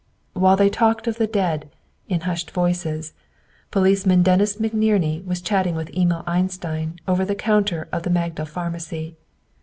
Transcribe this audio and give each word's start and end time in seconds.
While 0.33 0.55
they 0.55 0.71
talked 0.71 1.05
of 1.05 1.17
the 1.19 1.27
dead, 1.27 1.69
in 2.09 2.21
hushed 2.21 2.49
voices, 2.49 3.13
Policeman 3.69 4.23
Dennis 4.23 4.55
McNerney 4.55 5.23
was 5.27 5.41
chatting 5.41 5.75
with 5.75 5.93
Emil 5.95 6.23
Einstein 6.25 6.99
over 7.07 7.23
the 7.23 7.35
counter 7.35 7.87
of 7.91 8.01
the 8.01 8.09
Magdal 8.09 8.47
Pharmacy. 8.47 9.15